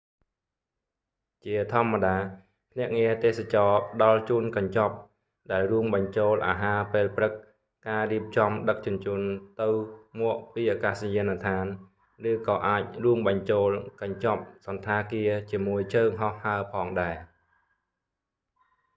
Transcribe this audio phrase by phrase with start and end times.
[1.45, 2.17] ជាធម្មតា
[2.71, 4.95] ភ្នាក់ងារទេសចរណ៍ផ្តល់ជូនកញ្ចប់
[5.51, 7.31] ដែលរួមបញ្ចូលអាហារពេលព្រឹក
[7.87, 9.21] ការរៀបចំដឹកជញ្ជូន
[9.61, 11.65] ទៅ/មកពីអាកាសយានដ្ឋាន
[12.29, 13.69] ឬក៏អាចរួមបញ្ចូល
[14.01, 17.15] កញ្ចប់សណ្ឋាគារជាមួយជើងហោះហើរផងដែរ។